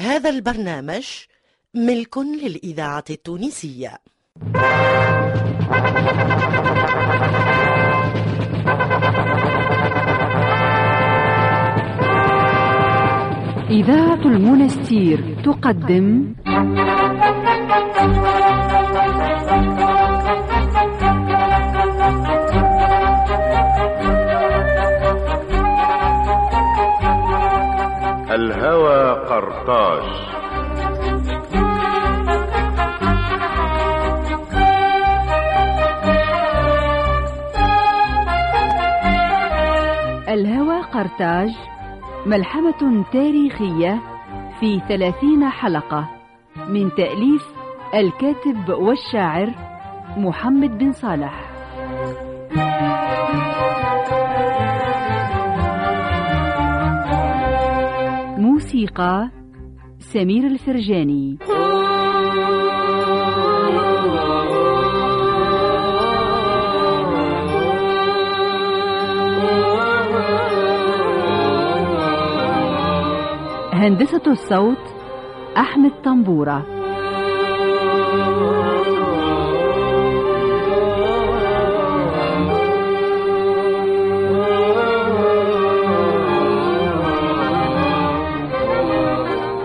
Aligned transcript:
هذا 0.00 0.30
البرنامج 0.30 1.06
ملك 1.74 2.18
للإذاعة 2.18 3.04
التونسية. 3.10 3.98
إذاعة 13.70 14.22
المنستير 14.26 15.42
تقدم. 15.44 16.34
الهوى 28.34 29.10
قرطاج 29.10 30.02
الهوى 40.28 40.80
قرطاج 40.82 41.50
ملحمة 42.26 43.04
تاريخية 43.12 44.00
في 44.60 44.80
ثلاثين 44.88 45.48
حلقة 45.48 46.08
من 46.68 46.90
تأليف 46.94 47.46
الكاتب 47.94 48.68
والشاعر 48.68 49.50
محمد 50.16 50.78
بن 50.78 50.92
صالح. 50.92 51.43
موسيقى 58.74 59.30
سمير 59.98 60.46
الفرجاني. 60.46 61.38
هندسة 73.72 74.22
الصوت 74.26 74.78
أحمد 75.56 75.92
طنبورة. 76.04 76.73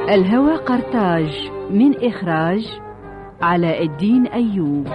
الهوى 0.09 0.55
قرطاج 0.55 1.51
من 1.69 2.05
إخراج 2.05 2.79
علاء 3.41 3.85
الدين 3.85 4.27
أيوب. 4.27 4.87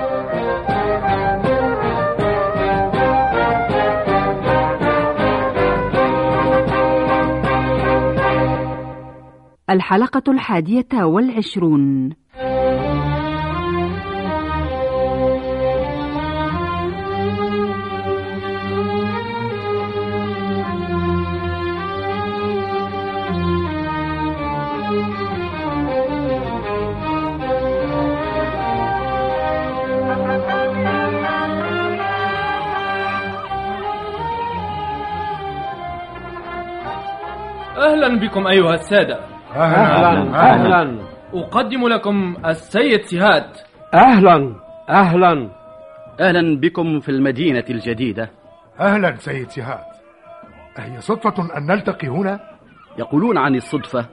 الحلقة 9.70 10.32
الحادية 10.32 11.04
والعشرون. 11.04 12.10
أهلا 37.76 38.20
بكم 38.20 38.46
أيها 38.46 38.74
السادة. 38.74 39.18
أهلا 39.56 40.40
أهلا. 40.52 40.98
أقدم 41.34 41.88
لكم 41.88 42.36
السيد 42.46 43.02
سهاد. 43.02 43.46
أهلا 43.94 44.54
أهلا. 44.88 45.50
أهلا 46.20 46.60
بكم 46.60 47.00
في 47.00 47.08
المدينة 47.08 47.64
الجديدة. 47.70 48.30
أهلا 48.80 49.14
سيد 49.16 49.48
سهاد. 49.48 49.84
أهي 50.78 51.00
صدفة 51.00 51.58
أن 51.58 51.66
نلتقي 51.66 52.08
هنا؟ 52.08 52.40
يقولون 52.98 53.38
عن 53.38 53.54
الصدفة 53.54 54.06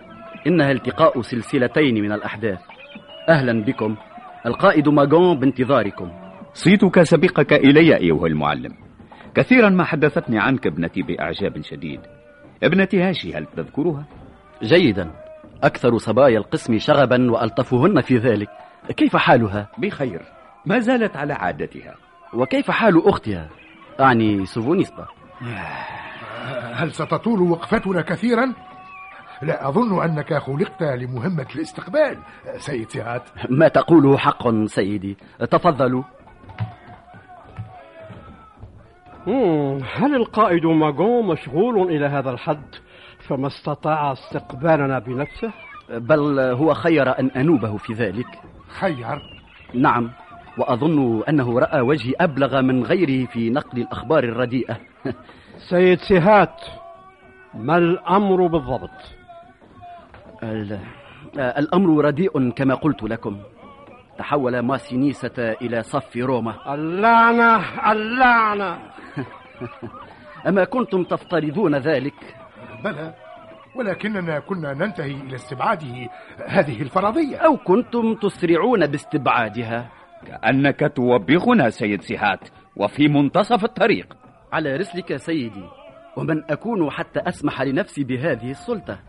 إنها 0.47 0.71
التقاء 0.71 1.21
سلسلتين 1.21 2.01
من 2.01 2.11
الأحداث. 2.11 2.59
أهلا 3.29 3.63
بكم. 3.63 3.95
القائد 4.45 4.89
ماغون 4.89 5.39
بانتظاركم. 5.39 6.11
صيتك 6.53 7.03
سبقك 7.03 7.53
إلي 7.53 7.97
أيها 7.97 8.27
المعلم. 8.27 8.73
كثيرا 9.35 9.69
ما 9.69 9.83
حدثتني 9.83 10.39
عنك 10.39 10.67
ابنتي 10.67 11.01
بإعجاب 11.01 11.61
شديد. 11.61 11.99
ابنتي 12.63 13.01
هاشي 13.01 13.33
هل 13.33 13.45
تذكرها؟ 13.45 14.05
جيدا 14.63 15.11
أكثر 15.63 15.97
صبايا 15.97 16.37
القسم 16.37 16.77
شغبا 16.77 17.31
وألطفهن 17.31 18.01
في 18.01 18.17
ذلك 18.17 18.49
كيف 18.97 19.15
حالها؟ 19.15 19.69
بخير 19.77 20.21
ما 20.65 20.79
زالت 20.79 21.17
على 21.17 21.33
عادتها 21.33 21.95
وكيف 22.33 22.71
حال 22.71 23.07
أختها؟ 23.07 23.49
أعني 23.99 24.45
سوفونيستا 24.45 25.07
هل 26.73 26.91
ستطول 26.91 27.41
وقفتنا 27.41 28.01
كثيرا؟ 28.01 28.53
لا 29.41 29.67
أظن 29.67 30.03
أنك 30.03 30.33
خلقت 30.33 30.83
لمهمة 30.83 31.45
الاستقبال 31.55 32.17
سيد 32.57 32.89
سعاد 32.89 33.21
ما 33.49 33.67
تقوله 33.67 34.17
حق 34.17 34.65
سيدي 34.65 35.17
تفضلوا 35.51 36.03
هل 39.95 40.15
القائد 40.15 40.65
ماغون 40.65 41.27
مشغول 41.27 41.91
إلى 41.91 42.05
هذا 42.05 42.29
الحد؟ 42.31 42.75
فما 43.27 43.47
استطاع 43.47 44.11
استقبالنا 44.11 44.99
بنفسه؟ 44.99 45.51
بل 45.89 46.39
هو 46.39 46.73
خير 46.73 47.19
أن 47.19 47.27
أنوبه 47.27 47.77
في 47.77 47.93
ذلك. 47.93 48.27
خير. 48.79 49.21
نعم 49.73 50.09
وأظن 50.57 51.23
أنه 51.29 51.59
رأى 51.59 51.81
وجهي 51.81 52.13
أبلغ 52.21 52.61
من 52.61 52.83
غيره 52.83 53.25
في 53.25 53.49
نقل 53.49 53.81
الأخبار 53.81 54.23
الرديئة. 54.23 54.77
سيد 55.69 55.99
سيهات 55.99 56.61
ما 57.53 57.77
الأمر 57.77 58.47
بالضبط؟ 58.47 58.89
ال- 60.43 60.79
الأمر 61.39 62.05
رديء 62.05 62.49
كما 62.49 62.75
قلت 62.75 63.03
لكم. 63.03 63.37
تحول 64.17 64.59
ماسينيسة 64.59 65.31
إلى 65.61 65.83
صف 65.83 66.17
روما. 66.17 66.73
اللعنة 66.73 67.55
اللعنة! 67.91 68.77
أما 70.47 70.63
كنتم 70.63 71.03
تفترضون 71.03 71.75
ذلك؟ 71.75 72.35
بلى 72.83 73.13
ولكننا 73.75 74.39
كنا 74.39 74.73
ننتهي 74.73 75.11
إلى 75.11 75.35
استبعاده 75.35 76.09
هذه 76.47 76.81
الفرضية. 76.81 77.37
أو 77.37 77.57
كنتم 77.57 78.15
تسرعون 78.15 78.87
باستبعادها؟ 78.87 79.89
كأنك 80.27 80.91
توبخنا 80.95 81.69
سيد 81.69 82.01
سيهات 82.01 82.49
وفي 82.75 83.07
منتصف 83.07 83.63
الطريق. 83.63 84.13
على 84.53 84.75
رسلك 84.75 85.15
سيدي 85.15 85.63
ومن 86.17 86.43
أكون 86.51 86.91
حتى 86.91 87.19
أسمح 87.19 87.61
لنفسي 87.61 88.03
بهذه 88.03 88.51
السلطة. 88.51 88.99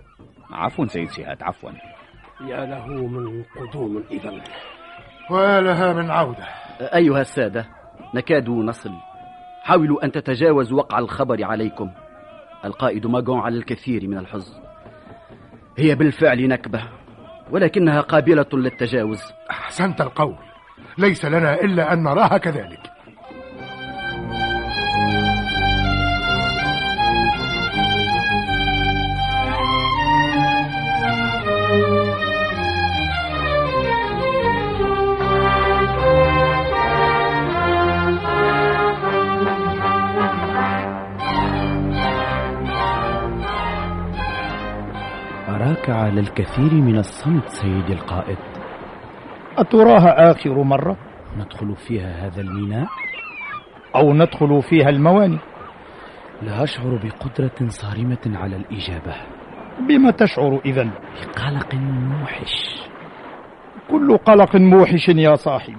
عفوا 0.50 0.86
سيد 0.86 1.08
سيهات 1.08 1.42
عفوا. 1.42 1.70
يا 2.40 2.66
له 2.66 2.86
من 2.86 3.42
قدوم 3.42 4.04
إذا 4.10 4.42
ولها 5.30 5.92
من 5.92 6.10
عودة. 6.10 6.44
أيها 6.80 7.20
السادة 7.20 7.66
نكاد 8.14 8.48
نصل. 8.48 8.92
حاولوا 9.62 10.05
أن 10.05 10.12
تتجاوزوا 10.12 10.78
وقع 10.78 10.99
الخبر 10.99 11.45
عليكم. 11.45 11.91
القائد 12.65 13.06
ماغون 13.06 13.41
على 13.41 13.56
الكثير 13.56 14.09
من 14.09 14.19
الحزن. 14.19 14.55
هي 15.78 15.95
بالفعل 15.95 16.49
نكبة 16.49 16.83
ولكنها 17.50 18.00
قابلة 18.00 18.47
للتجاوز. 18.53 19.20
أحسنت 19.50 20.00
القول. 20.00 20.37
ليس 20.99 21.25
لنا 21.25 21.61
إلا 21.61 21.93
أن 21.93 22.03
نراها 22.03 22.38
كذلك. 22.38 22.92
الكثير 46.32 46.75
من 46.75 46.99
الصمت 46.99 47.49
سيدي 47.49 47.93
القائد. 47.93 48.38
أتراها 49.58 50.31
آخر 50.31 50.62
مرة؟ 50.62 50.96
ندخل 51.38 51.76
فيها 51.76 52.26
هذا 52.26 52.40
الميناء؟ 52.40 52.87
أو 53.96 54.12
ندخل 54.12 54.62
فيها 54.62 54.88
المواني 54.88 55.38
لا 56.43 56.62
أشعر 56.62 57.00
بقدرة 57.05 57.69
صارمة 57.69 58.19
على 58.26 58.56
الإجابة. 58.56 59.14
بما 59.88 60.11
تشعر 60.11 60.61
إذا 60.64 60.84
بقلق 60.84 61.75
موحش. 61.75 62.84
كل 63.90 64.17
قلق 64.17 64.56
موحش 64.56 65.08
يا 65.08 65.34
صاحب. 65.34 65.76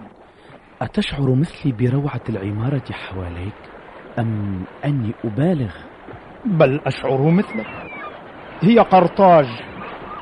أتشعر 0.82 1.36
مثلي 1.36 1.72
بروعة 1.72 2.24
العمارة 2.30 2.92
حواليك؟ 2.92 3.54
أم 4.20 4.64
أني 4.86 5.14
أبالغ؟ 5.26 5.74
بل 6.46 6.82
أشعر 6.86 7.32
مثلك. 7.32 7.68
هي 8.62 8.80
قرطاج. 8.80 9.73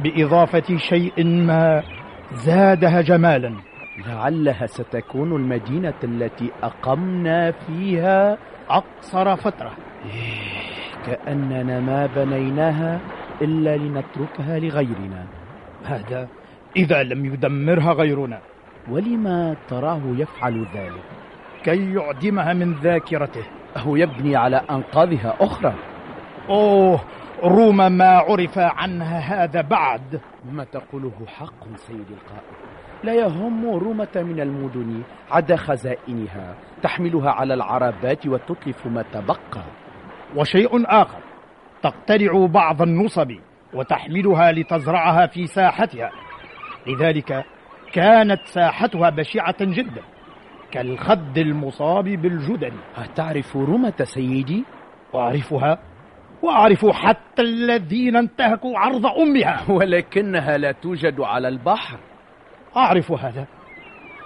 بإضافة 0.03 0.77
شيء 0.77 1.25
ما 1.25 1.83
زادها 2.33 3.01
جمالا. 3.01 3.53
لعلها 4.07 4.65
ستكون 4.65 5.35
المدينة 5.35 5.93
التي 6.03 6.51
أقمنا 6.63 7.51
فيها 7.51 8.37
أقصر 8.69 9.35
فترة. 9.35 9.71
إيه 10.05 10.71
كأننا 11.05 11.79
ما 11.79 12.05
بنيناها 12.05 12.99
إلا 13.41 13.77
لنتركها 13.77 14.59
لغيرنا. 14.59 15.25
هذا 15.85 16.27
إذا 16.75 17.03
لم 17.03 17.25
يدمرها 17.25 17.93
غيرنا. 17.93 18.39
ولما 18.89 19.55
تراه 19.69 20.01
يفعل 20.05 20.65
ذلك؟ 20.75 21.03
كي 21.63 21.93
يعدمها 21.93 22.53
من 22.53 22.73
ذاكرته. 22.73 23.43
أو 23.85 23.95
يبني 23.95 24.35
على 24.35 24.61
أنقاضها 24.69 25.35
أخرى. 25.39 25.73
أوه 26.49 26.99
روما 27.43 27.89
ما 27.89 28.17
عرف 28.17 28.57
عنها 28.57 29.19
هذا 29.19 29.61
بعد. 29.61 30.21
ما 30.51 30.63
تقوله 30.63 31.11
حق 31.27 31.75
سيدي 31.75 32.13
القائد 32.13 32.61
لا 33.03 33.13
يهم 33.13 33.69
رومة 33.69 34.07
من 34.15 34.39
المدن 34.39 35.01
عدا 35.31 35.55
خزائنها 35.55 36.55
تحملها 36.83 37.31
على 37.31 37.53
العربات 37.53 38.27
وتتلف 38.27 38.87
ما 38.87 39.01
تبقى. 39.01 39.63
وشيء 40.35 41.01
آخر 41.01 41.19
تقتلع 41.83 42.45
بعض 42.45 42.81
النصب 42.81 43.31
وتحملها 43.73 44.51
لتزرعها 44.51 45.27
في 45.27 45.47
ساحتها. 45.47 46.11
لذلك 46.87 47.45
كانت 47.93 48.41
ساحتها 48.45 49.09
بشعة 49.09 49.55
جدا 49.61 50.01
كالخد 50.71 51.37
المصاب 51.37 52.03
بالجدل. 52.03 52.73
أتعرف 52.97 53.55
رومة 53.55 54.03
سيدي؟ 54.03 54.65
أعرفها 55.15 55.79
وأعرف 56.41 56.85
حتى 56.85 57.41
الذين 57.41 58.15
انتهكوا 58.15 58.79
عرض 58.79 59.05
أمها. 59.05 59.71
ولكنها 59.71 60.57
لا 60.57 60.71
توجد 60.71 61.19
على 61.19 61.47
البحر. 61.47 61.99
أعرف 62.77 63.11
هذا. 63.11 63.47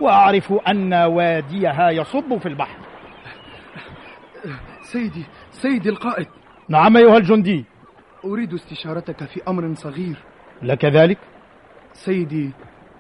وأعرف 0.02 0.54
أن 0.68 0.94
واديها 0.94 1.90
يصب 1.90 2.38
في 2.38 2.46
البحر. 2.46 2.78
سيدي 4.82 5.26
سيدي 5.52 5.90
القائد. 5.90 6.28
نعم 6.70 6.98
أيها 6.98 7.18
الجندي. 7.18 7.66
أريد 8.26 8.54
استشارتك 8.54 9.24
في 9.24 9.42
أمر 9.48 9.74
صغير. 9.74 10.16
لك 10.62 10.86
ذلك؟ 10.86 11.18
سيدي 11.94 12.52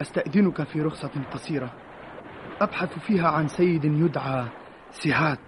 أستأذنك 0.02 0.64
في 0.64 0.82
رخصة 0.82 1.12
قصيرة. 1.34 1.70
أبحث 2.62 3.00
فيها 3.00 3.28
عن 3.28 3.48
سيد 3.48 3.86
يدعى 3.86 4.46
سهات 4.92 5.40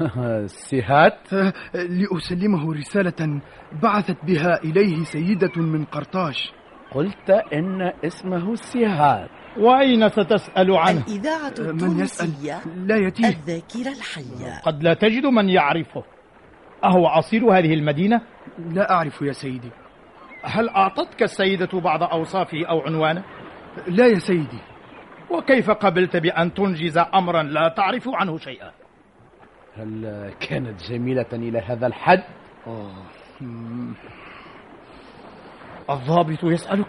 سهات؟ 0.70 1.32
لأسلمه 1.74 2.74
رسالة 2.74 3.40
بعثت 3.82 4.24
بها 4.24 4.62
إليه 4.64 5.04
سيدة 5.04 5.52
من 5.56 5.84
قرطاج 5.84 6.50
قلت 6.94 7.30
إن 7.30 7.92
اسمه 8.04 8.54
سهات 8.54 9.30
وأين 9.58 10.08
ستسأل 10.08 10.76
عنه؟ 10.76 11.04
الإذاعة 11.08 11.54
من 11.58 12.00
يسأل 12.00 12.26
التونسية 12.26 12.60
لا 12.86 12.96
يتيه 12.96 13.28
الذاكرة 13.28 13.92
الحية 13.92 14.60
قد 14.64 14.82
لا 14.82 14.94
تجد 14.94 15.26
من 15.26 15.48
يعرفه 15.48 16.04
أهو 16.84 17.06
أصيل 17.06 17.44
هذه 17.44 17.74
المدينة؟ 17.74 18.20
لا 18.58 18.90
أعرف 18.90 19.22
يا 19.22 19.32
سيدي 19.32 19.70
هل 20.44 20.68
أعطتك 20.68 21.22
السيدة 21.22 21.80
بعض 21.80 22.02
أوصافه 22.02 22.66
أو 22.66 22.80
عنوانه؟ 22.80 23.24
لا 23.86 24.06
يا 24.06 24.18
سيدي 24.18 24.58
وكيف 25.30 25.70
قبلت 25.70 26.16
بأن 26.16 26.54
تنجز 26.54 26.98
أمرا 27.14 27.42
لا 27.42 27.74
تعرف 27.76 28.08
عنه 28.08 28.38
شيئا؟ 28.38 28.79
هل 29.76 30.32
كانت 30.40 30.82
جميلة 30.82 31.26
إلى 31.32 31.58
هذا 31.58 31.86
الحد؟ 31.86 32.22
الضابط 35.90 36.44
يسألك 36.44 36.86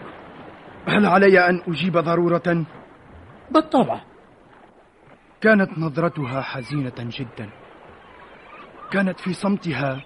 هل 0.88 1.06
علي 1.06 1.48
أن 1.48 1.62
أجيب 1.68 1.98
ضرورة؟ 1.98 2.64
بالطبع 3.50 4.00
كانت 5.40 5.78
نظرتها 5.78 6.40
حزينة 6.40 6.94
جدا 6.98 7.50
كانت 8.90 9.20
في 9.20 9.32
صمتها 9.32 10.04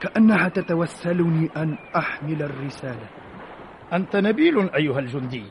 كأنها 0.00 0.48
تتوسلني 0.48 1.50
أن 1.56 1.78
أحمل 1.96 2.42
الرسالة 2.42 3.06
أنت 3.92 4.16
نبيل 4.16 4.70
أيها 4.70 4.98
الجندي 4.98 5.44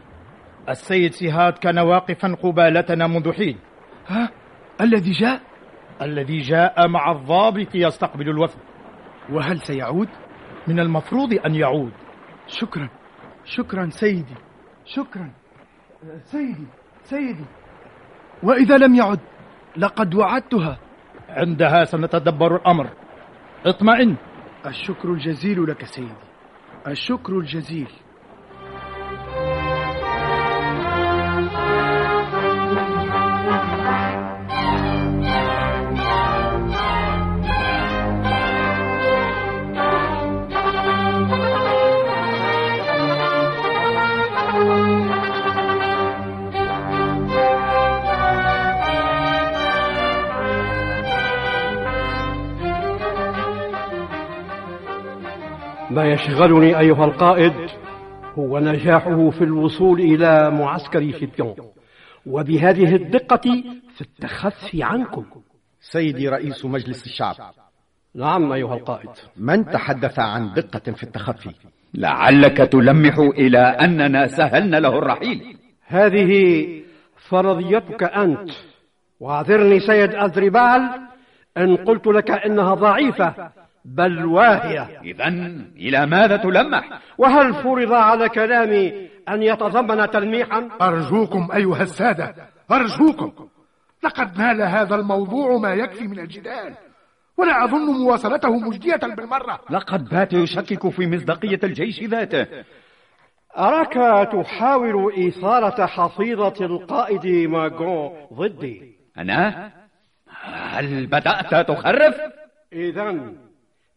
السيد 0.69 1.11
سهاد 1.13 1.53
كان 1.53 1.79
واقفا 1.79 2.35
قبالتنا 2.43 3.07
منذ 3.07 3.33
حين 3.33 3.57
ها؟ 4.07 4.29
الذي 4.81 5.11
جاء؟ 5.11 5.41
الذي 6.01 6.37
جاء 6.37 6.87
مع 6.87 7.11
الضابط 7.11 7.75
يستقبل 7.75 8.29
الوفد 8.29 8.59
وهل 9.29 9.59
سيعود؟ 9.59 10.09
من 10.67 10.79
المفروض 10.79 11.33
أن 11.45 11.55
يعود. 11.55 11.91
شكرا. 12.47 12.89
شكرا 13.45 13.89
سيدي. 13.89 14.35
شكرا. 14.85 15.31
سيدي. 16.23 16.67
سيدي. 17.03 17.45
وإذا 18.43 18.77
لم 18.77 18.95
يعد 18.95 19.19
لقد 19.77 20.15
وعدتها. 20.15 20.79
عندها 21.29 21.83
سنتدبر 21.83 22.55
الأمر. 22.55 22.89
اطمئن. 23.65 24.17
الشكر 24.65 25.09
الجزيل 25.09 25.63
لك 25.63 25.85
سيدي. 25.85 26.13
الشكر 26.87 27.33
الجزيل. 27.33 27.89
ما 55.91 56.05
يشغلني 56.05 56.79
أيها 56.79 57.05
القائد 57.05 57.53
هو 58.35 58.59
نجاحه 58.59 59.29
في 59.29 59.43
الوصول 59.43 59.99
إلى 59.99 60.51
معسكر 60.51 61.11
شبيون 61.11 61.55
وبهذه 62.25 62.95
الدقة 62.95 63.63
في 63.95 64.01
التخفي 64.01 64.83
عنكم. 64.83 65.25
سيدي 65.79 66.29
رئيس 66.29 66.65
مجلس 66.65 67.05
الشعب. 67.05 67.35
نعم 68.15 68.51
أيها 68.51 68.75
القائد. 68.75 69.09
من 69.37 69.65
تحدث 69.65 70.19
عن 70.19 70.53
دقة 70.53 70.91
في 70.91 71.03
التخفي؟ 71.03 71.51
لعلك 71.93 72.57
تلمح 72.57 73.17
إلى 73.17 73.59
أننا 73.59 74.27
سهلنا 74.27 74.77
له 74.77 74.97
الرحيل. 74.97 75.57
هذه 75.87 76.65
فرضيتك 77.29 78.03
أنت. 78.03 78.49
واعذرني 79.19 79.79
سيد 79.79 80.15
أذربال 80.15 80.89
إن 81.57 81.75
قلت 81.75 82.07
لك 82.07 82.31
إنها 82.31 82.73
ضعيفة. 82.73 83.60
بل 83.85 84.25
واهية 84.25 85.01
إذا 85.03 85.27
إلى 85.77 86.05
ماذا 86.05 86.37
تلمح؟ 86.37 87.01
وهل 87.17 87.53
فرض 87.53 87.93
على 87.93 88.29
كلامي 88.29 89.09
أن 89.29 89.43
يتضمن 89.43 90.09
تلميحا؟ 90.09 90.69
أرجوكم 90.81 91.49
أيها 91.53 91.81
السادة 91.83 92.35
أرجوكم 92.71 93.47
لقد 94.03 94.37
نال 94.37 94.61
هذا 94.61 94.95
الموضوع 94.95 95.57
ما 95.57 95.73
يكفي 95.73 96.07
من 96.07 96.19
الجدال 96.19 96.73
ولا 97.37 97.63
أظن 97.63 97.85
مواصلته 97.85 98.59
مجدية 98.59 98.95
بالمرة 98.95 99.59
لقد 99.69 100.09
بات 100.09 100.33
يشكك 100.33 100.89
في 100.89 101.07
مصداقية 101.07 101.59
الجيش 101.63 102.03
ذاته 102.03 102.47
أراك 103.57 103.93
تحاول 104.31 105.13
إثارة 105.27 105.85
حصيلة 105.85 106.53
القائد 106.61 107.49
ماغون 107.49 108.27
ضدي 108.33 108.95
أنا؟ 109.17 109.71
هل 110.43 111.07
بدأت 111.07 111.67
تخرف؟ 111.67 112.15
إذا 112.73 113.31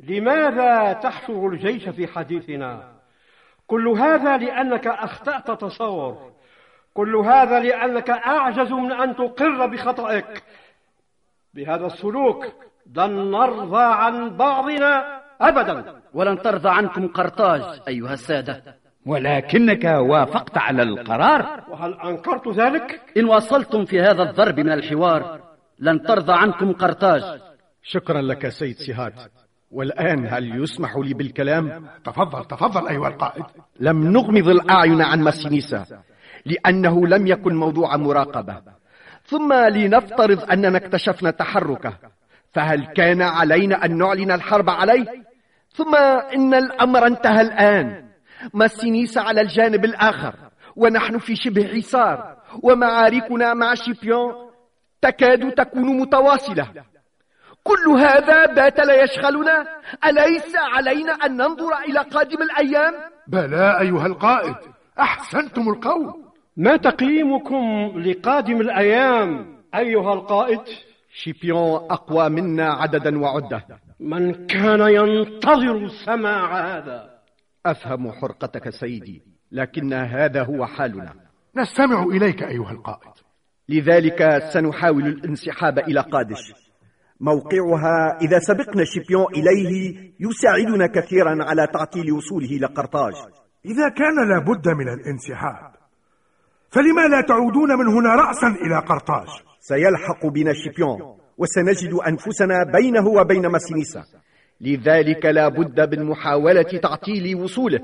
لماذا 0.01 0.93
تحشر 0.93 1.49
الجيش 1.49 1.89
في 1.89 2.07
حديثنا؟ 2.07 2.95
كل 3.67 3.89
هذا 3.89 4.37
لأنك 4.37 4.87
أخطأت 4.87 5.61
تصور. 5.61 6.33
كل 6.95 7.17
هذا 7.17 7.61
لأنك 7.61 8.11
أعجز 8.11 8.73
من 8.73 8.93
أن 8.93 9.17
تقر 9.17 9.67
بخطئك 9.67 10.43
بهذا 11.55 11.87
السلوك 11.87 12.47
لن 12.97 13.31
نرضى 13.31 13.83
عن 13.83 14.37
بعضنا 14.37 15.21
أبدا. 15.41 16.03
ولن 16.15 16.43
ترضى 16.43 16.69
عنكم 16.69 17.09
قرطاج 17.09 17.81
أيها 17.89 18.13
السادة. 18.13 18.63
ولكنك 19.07 19.85
وافقت 19.85 20.59
على 20.59 20.83
القرار. 20.83 21.65
وهل 21.69 21.95
أنكرت 21.95 22.49
ذلك؟ 22.49 23.01
إن 23.17 23.25
واصلتم 23.25 23.85
في 23.85 24.01
هذا 24.01 24.23
الضرب 24.23 24.61
من 24.61 24.73
الحوار 24.73 25.41
لن 25.79 26.03
ترضى 26.03 26.33
عنكم 26.33 26.73
قرطاج. 26.73 27.41
شكرا 27.83 28.23
لك 28.23 28.49
سيد 28.49 28.77
سهاد. 28.77 29.15
والآن 29.75 30.27
هل 30.27 30.63
يسمح 30.63 30.97
لي 30.97 31.15
بالكلام؟ 31.15 31.87
تفضل 32.05 32.45
تفضل 32.45 32.89
أيها 32.89 33.09
القائد 33.09 33.45
لم 33.81 34.13
نغمض 34.13 34.49
الأعين 34.49 35.03
عن 35.03 35.21
ماسينيسا 35.21 35.85
لأنه 36.47 37.07
لم 37.07 37.27
يكن 37.27 37.55
موضوع 37.55 37.97
مراقبة 37.97 38.63
ثم 39.25 39.53
لنفترض 39.53 40.51
أننا 40.51 40.79
اكتشفنا 40.79 41.31
تحركه 41.31 41.99
فهل 42.53 42.87
كان 42.87 43.23
علينا 43.23 43.85
أن 43.85 43.99
نعلن 43.99 44.31
الحرب 44.31 44.71
عليه؟ 44.71 45.05
ثم 45.73 45.95
إن 46.35 46.55
الأمر 46.55 47.07
انتهى 47.07 47.41
الآن 47.41 48.05
ماسينيسا 48.55 49.21
على 49.21 49.41
الجانب 49.41 49.85
الآخر 49.85 50.35
ونحن 50.77 51.19
في 51.19 51.37
شبه 51.37 51.67
حصار 51.67 52.37
ومعاركنا 52.63 53.55
مع 53.55 53.75
شيبيون 53.75 54.33
تكاد 55.03 55.53
تكون 55.53 56.01
متواصلة 56.01 56.69
كل 57.65 57.91
هذا 57.91 58.47
بات 58.47 58.81
لا 58.81 59.03
يشغلنا. 59.03 59.67
أليس 60.05 60.57
علينا 60.57 61.13
أن 61.13 61.37
ننظر 61.37 61.79
إلى 61.89 61.99
قادم 61.99 62.43
الأيام؟ 62.43 62.95
بلى 63.29 63.81
أيها 63.81 64.07
القائد 64.07 64.55
أحسنتم 65.01 65.69
القول. 65.69 66.15
ما 66.57 66.77
تقييمكم 66.77 67.93
لقادم 67.97 68.61
الأيام؟ 68.61 69.57
أيها 69.75 70.15
القائد؟ 70.15 70.61
شيبيون 71.15 71.75
أقوى 71.91 72.29
منا 72.29 72.73
عددا 72.73 73.19
وعدة. 73.19 73.67
من 74.01 74.47
كان 74.47 74.81
ينتظر 74.81 75.89
سماع 75.89 76.77
هذا؟ 76.77 77.11
أفهم 77.67 78.13
حرقتك 78.13 78.71
سيدي 78.71 79.23
لكن 79.53 79.93
هذا 79.93 80.43
هو 80.43 80.67
حالنا. 80.67 81.13
نستمع 81.57 82.03
إليك 82.03 82.43
أيها 82.43 82.71
القائد. 82.71 83.13
لذلك 83.69 84.39
سنحاول 84.53 85.07
الانسحاب 85.07 85.79
إلى 85.79 86.01
قادش. 86.01 86.64
موقعها. 87.21 88.19
إذا 88.23 88.39
سبقنا 88.39 88.85
شيبيون 88.85 89.27
إليه 89.35 90.13
يساعدنا 90.21 90.87
كثيرا 90.87 91.45
على 91.45 91.67
تعطيل 91.67 92.13
وصوله 92.13 92.47
إلى 92.47 92.67
قرطاج 92.67 93.13
إذا 93.65 93.89
كان 93.89 94.29
لابد 94.29 94.69
من 94.69 94.89
الانسحاب 94.89 95.75
فلما 96.71 97.09
لا 97.09 97.21
تعودون 97.21 97.79
من 97.79 97.87
هنا 97.87 98.15
رأسا 98.15 98.47
إلى 98.47 98.79
قرطاج؟ 98.79 99.29
سيلحق 99.61 100.27
بنا 100.27 100.53
شيبيون 100.53 101.19
وسنجد 101.39 101.95
أنفسنا 101.95 102.65
بينه 102.73 103.09
وبين 103.09 103.47
ماسينيسا. 103.47 104.05
لذلك 104.61 105.27
لا 105.27 105.49
بد 105.49 105.95
من 105.95 106.05
محاولة 106.05 106.81
تعطيل 106.83 107.37
وصوله. 107.37 107.81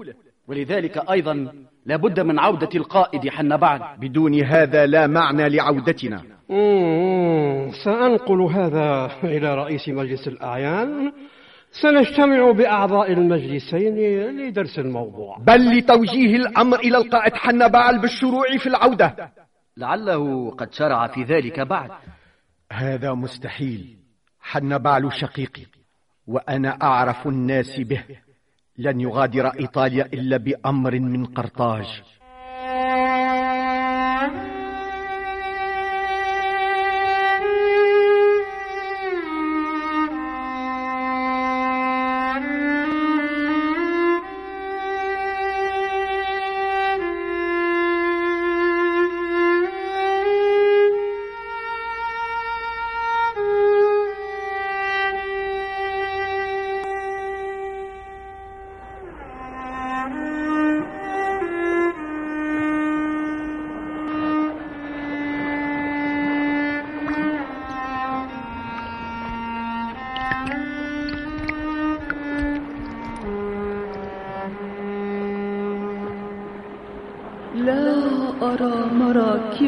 ولذلك 0.50 1.11
أيضا 1.11 1.52
لا 1.87 1.97
بد 1.97 2.21
من 2.21 2.38
عودة 2.38 2.69
القائد 2.75 3.28
حنبعل 3.28 3.80
بدون 3.99 4.45
هذا 4.45 4.87
لا 4.87 5.07
معنى 5.07 5.49
لعودتنا. 5.49 6.23
مم، 6.49 7.71
سأنقل 7.85 8.42
هذا 8.42 9.11
إلى 9.25 9.54
رئيس 9.54 9.88
مجلس 9.88 10.28
الأعيان. 10.28 11.12
سنجتمع 11.71 12.50
بأعضاء 12.50 13.12
المجلسين 13.12 13.95
لدرس 14.38 14.78
الموضوع. 14.78 15.38
بل 15.38 15.78
لتوجيه 15.78 16.37
الأمر 16.37 16.78
إلى 16.78 16.99
القائد 16.99 17.35
حنبعل 17.35 18.00
بالشروع 18.00 18.57
في 18.59 18.66
العودة. 18.66 19.33
لعله 19.76 20.50
قد 20.50 20.73
شرع 20.73 21.07
في 21.07 21.23
ذلك 21.23 21.61
بعد. 21.61 21.90
هذا 22.73 23.14
مستحيل. 23.14 23.97
حنبعل 24.40 25.12
شقيقي 25.12 25.62
وأنا 26.26 26.78
أعرف 26.83 27.26
الناس 27.26 27.80
به. 27.80 28.04
لن 28.80 29.00
يغادر 29.00 29.46
إيطاليا 29.46 30.06
إلا 30.14 30.37
بأمر 30.37 30.99
من 31.00 31.25
قرطاج. 31.25 32.02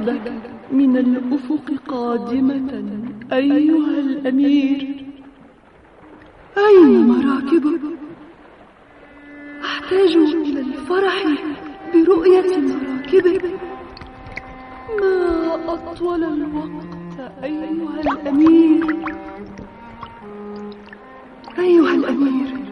مراكبك 0.03 0.51
من 0.73 0.97
الأفق 0.97 1.73
قادمة. 1.89 2.71
أيها 3.33 4.01
الأمير 4.01 5.05
أين 6.59 7.09
مراكبك؟ 7.09 7.81
أحتاج 9.65 10.17
إلى 10.17 10.61
الفرح 10.61 11.25
برؤية 11.95 12.59
مراكبك. 12.59 13.45
ما 15.01 15.55
أطول 15.75 16.25
الوقت 16.25 17.35
أيها 17.45 18.01
الأمير؟ 18.01 18.97
أيها 21.59 21.95
الأمير 21.95 22.63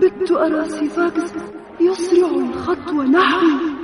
بت 0.00 0.32
أرى 0.32 0.68
سيفاكس 0.68 1.32
يسرع 1.80 2.28
الخطو 2.28 3.02
نحوي 3.02 3.77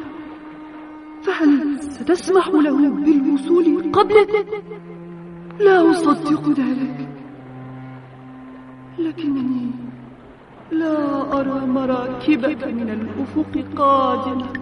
فهل 1.25 1.81
ستسمح 1.81 2.49
له 2.49 2.88
بالوصول 2.90 3.93
قبلك؟ 3.93 4.31
لا 5.61 5.90
أصدق 5.90 6.49
ذلك 6.49 7.09
لكنني 8.99 9.71
لا 10.73 11.23
أرى 11.40 11.66
مراكبك 11.66 12.64
من 12.64 12.90
الأفق 12.90 13.64
قادمة 13.76 14.52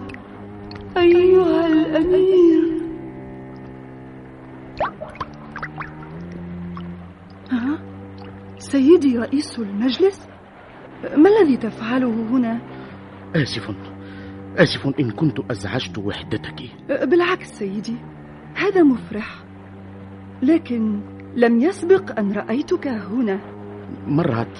أيها 0.97 1.67
الأمير 1.67 2.63
ها؟ 7.51 7.79
سيدي 8.57 9.17
رئيس 9.17 9.59
المجلس 9.59 10.27
ما 11.17 11.29
الذي 11.29 11.57
تفعله 11.57 12.27
هنا؟ 12.31 12.59
آسف 13.35 13.69
آسف 14.57 14.99
إن 14.99 15.11
كنت 15.11 15.39
أزعجت 15.51 15.97
وحدتك. 15.97 16.69
بالعكس 16.89 17.47
سيدي. 17.47 17.95
هذا 18.55 18.83
مفرح. 18.83 19.43
لكن 20.41 21.01
لم 21.35 21.59
يسبق 21.59 22.19
أن 22.19 22.31
رأيتك 22.31 22.87
هنا. 22.87 23.39
مرات 24.07 24.59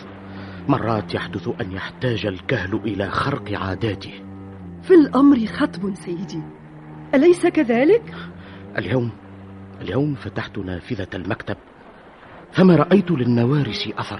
مرات 0.67 1.13
يحدث 1.13 1.50
أن 1.62 1.71
يحتاج 1.71 2.25
الكهل 2.25 2.75
إلى 2.75 3.09
خرق 3.09 3.51
عاداته. 3.53 4.13
في 4.81 4.93
الأمر 4.93 5.45
خطب 5.45 5.93
سيدي. 5.95 6.41
أليس 7.13 7.47
كذلك؟ 7.47 8.15
اليوم 8.77 9.12
اليوم 9.81 10.15
فتحت 10.15 10.57
نافذة 10.57 11.07
المكتب 11.13 11.57
فما 12.51 12.75
رأيت 12.75 13.12
للنوارس 13.12 13.89
أثر. 13.97 14.19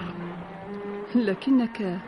لكنك 1.14 2.00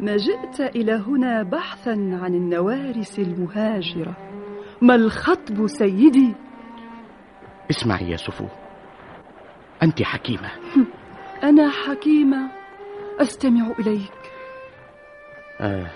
ما 0.00 0.16
جئت 0.16 0.60
إلى 0.60 0.92
هنا 0.92 1.42
بحثا 1.42 1.90
عن 1.90 2.34
النوارس 2.34 3.18
المهاجرة. 3.18 4.16
ما 4.82 4.94
الخطب 4.94 5.66
سيدي؟ 5.66 6.34
اسمعي 7.70 8.10
يا 8.10 8.16
سفو. 8.16 8.46
أنت 9.82 10.02
حكيمة. 10.02 10.50
أنا 11.48 11.70
حكيمة. 11.70 12.50
أستمع 13.18 13.72
إليك. 13.78 14.32
آه. 15.60 15.90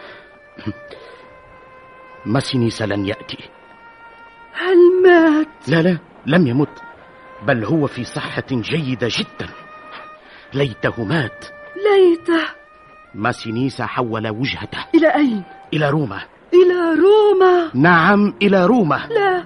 ماسينيس 2.26 2.82
لن 2.82 3.06
يأتي. 3.06 3.38
هل 4.52 5.02
مات؟ 5.02 5.68
لا 5.68 5.82
لا 5.82 5.98
لم 6.26 6.46
يمت. 6.46 6.82
بل 7.42 7.64
هو 7.64 7.86
في 7.86 8.04
صحة 8.04 8.44
جيدة 8.50 9.08
جدا. 9.10 9.48
ليته 10.54 11.04
مات. 11.04 11.44
ليته 11.76 12.63
ماسينيس 13.14 13.82
حول 13.82 14.28
وجهته. 14.28 14.84
إلى 14.94 15.14
أين؟ 15.14 15.42
إلى 15.74 15.90
روما. 15.90 16.22
إلى 16.54 16.94
روما. 16.94 17.70
نعم 17.74 18.34
إلى 18.42 18.66
روما. 18.66 18.96
لا 19.10 19.44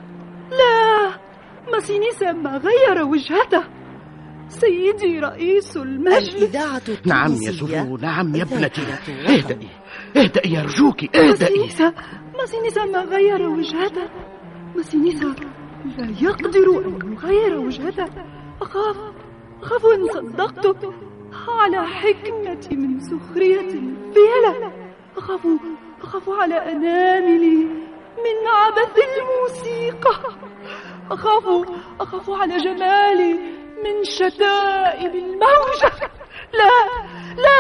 لا. 0.51 1.19
ماسينيسا 1.73 2.33
ما 2.33 2.57
غير 2.57 3.07
وجهته. 3.07 3.65
سيدي 4.49 5.21
رئيس 5.21 5.77
المجلس. 5.77 6.35
الإذاعة 6.35 6.83
نعم 7.07 7.33
يا 7.33 7.53
سفو 7.53 7.97
نعم 7.97 8.35
يا 8.35 8.43
ابنتي. 8.43 8.83
اهدئي 9.29 9.69
اهدئي 10.17 10.61
أرجوك 10.61 11.17
اهدئي. 11.17 11.31
ماسينيسا 11.31 11.93
ماسينيسا 12.39 12.85
ما 12.85 13.05
غير 13.05 13.43
وجهته. 13.43 14.09
ماسينيسا 14.77 15.35
لا 15.99 16.15
يقدر 16.21 16.67
أن 16.87 17.13
يغير 17.13 17.59
وجهته. 17.59 18.07
أخاف 18.63 18.97
أخاف 19.63 19.83
إن 19.85 20.07
صدقتك 20.15 20.95
على 21.49 21.83
حكمة 21.87 22.69
من 22.71 23.01
سخرية 23.01 23.71
فيلة. 24.15 24.73
أخاف 25.17 25.41
أخاف 26.03 26.29
على 26.29 26.73
أناملي 26.73 27.65
من 28.25 28.49
عبث 28.49 28.99
الموسيقى. 28.99 30.35
أخاف 31.11 31.45
أخاف 32.01 32.31
على 32.31 32.57
جمالي 32.57 33.33
من 33.85 34.05
شتائم 34.05 35.11
الموجة. 35.11 36.11
لا 36.53 36.71
لا 37.37 37.59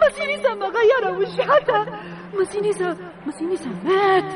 ماسينيسا 0.00 0.54
ما 0.54 0.66
غير 0.66 1.18
وجهته. 1.18 1.86
ماسينيسا 2.38 2.96
ماسينيسا 3.26 3.70
مات 3.84 4.32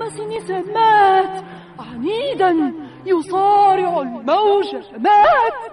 ماسينيسا 0.00 0.64
مات. 0.74 1.44
عنيدا 1.78 2.72
يصارع 3.06 4.00
الموج 4.00 4.74
مات 4.74 4.98
مات. 4.98 5.72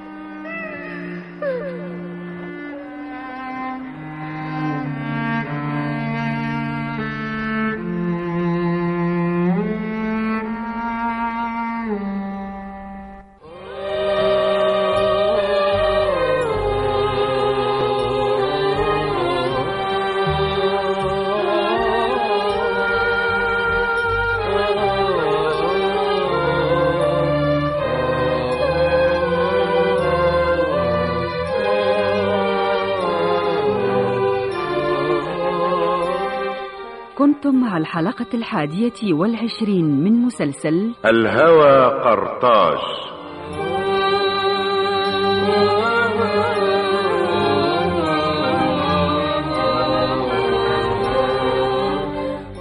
كنتم 37.43 37.61
مع 37.61 37.77
الحلقة 37.77 38.25
الحادية 38.33 39.13
والعشرين 39.13 39.85
من 39.85 40.11
مسلسل 40.11 40.93
الهوى 41.05 42.01
قرطاج. 42.03 42.77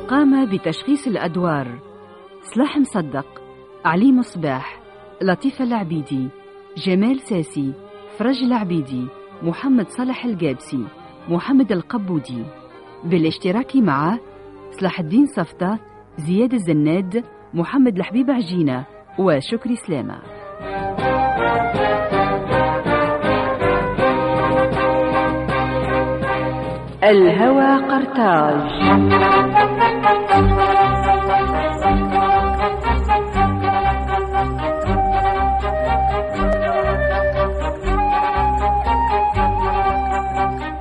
قام 0.09 0.47
بتشخيص 0.51 1.07
الأدوار. 1.07 1.79
سلاح 2.43 2.79
مصدق 2.79 3.27
علي 3.85 4.13
مصباح 4.13 4.81
لطيفة 5.23 5.65
العبيدي 5.65 6.29
جمال 6.77 7.21
ساسي 7.21 7.73
فرج 8.19 8.43
العبيدي 8.43 9.07
محمد 9.43 9.89
صالح 9.89 10.25
الجابسي 10.25 10.85
محمد 11.29 11.73
القبودي. 11.73 12.45
بالاشتراك 13.05 13.77
مع 13.77 14.19
صلاح 14.71 15.01
الدين 15.01 15.27
صفطة 15.27 15.79
زياد 16.17 16.53
الزناد 16.53 17.25
محمد 17.55 17.97
الحبيب 17.97 18.31
عجينة 18.31 18.85
وشكري 19.19 19.77
سلامة. 19.77 20.19
الهوى 27.05 27.89
قرطاج. 27.89 28.71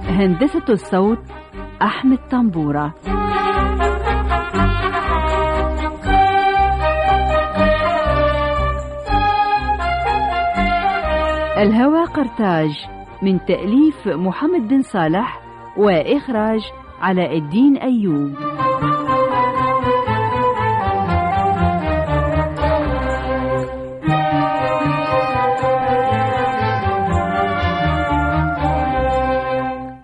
هندسة 0.10 0.66
الصوت 0.70 1.20
أحمد 1.82 2.20
طنبورة. 2.32 2.94
الهوى 11.60 12.06
قرطاج 12.06 12.72
من 13.22 13.46
تأليف 13.46 14.08
محمد 14.08 14.68
بن 14.68 14.82
صالح 14.82 15.42
وإخراج 15.78 16.62
علاء 17.02 17.38
الدين 17.38 17.78
أيوب. 17.78 18.34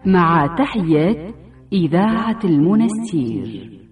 مع 0.06 0.56
تحيات 0.58 1.36
إذاعة 1.74 2.39
المنستير 2.44 3.85